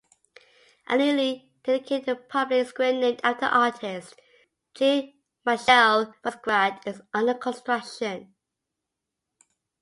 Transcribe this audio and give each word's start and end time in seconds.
A 0.87 0.97
newly 0.97 1.51
dedicated 1.63 2.27
public 2.27 2.67
square 2.67 2.91
named 2.91 3.21
after 3.23 3.41
the 3.41 3.55
artist 3.55 4.19
Jean-Michel 4.73 6.15
Basquiat 6.23 6.87
is 6.87 7.03
under 7.13 7.35
construction. 7.35 8.33